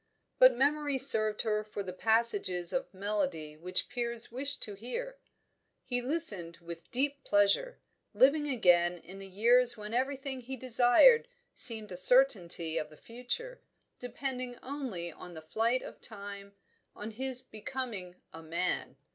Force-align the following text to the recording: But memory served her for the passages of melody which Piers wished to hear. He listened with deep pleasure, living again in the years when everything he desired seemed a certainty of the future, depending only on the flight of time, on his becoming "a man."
But 0.39 0.55
memory 0.57 0.97
served 0.97 1.43
her 1.43 1.63
for 1.63 1.83
the 1.83 1.93
passages 1.93 2.73
of 2.73 2.91
melody 2.91 3.55
which 3.55 3.87
Piers 3.87 4.31
wished 4.31 4.63
to 4.63 4.73
hear. 4.73 5.19
He 5.83 6.01
listened 6.01 6.57
with 6.57 6.89
deep 6.89 7.23
pleasure, 7.23 7.77
living 8.15 8.47
again 8.47 8.97
in 8.97 9.19
the 9.19 9.27
years 9.27 9.77
when 9.77 9.93
everything 9.93 10.41
he 10.41 10.57
desired 10.57 11.27
seemed 11.53 11.91
a 11.91 11.97
certainty 11.97 12.79
of 12.79 12.89
the 12.89 12.97
future, 12.97 13.61
depending 13.99 14.57
only 14.63 15.11
on 15.11 15.35
the 15.35 15.41
flight 15.43 15.83
of 15.83 16.01
time, 16.01 16.53
on 16.95 17.11
his 17.11 17.43
becoming 17.43 18.15
"a 18.33 18.41
man." 18.41 18.95